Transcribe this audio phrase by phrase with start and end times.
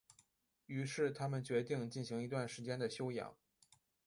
[0.65, 3.37] 于是他们决定进行一段时间的休养。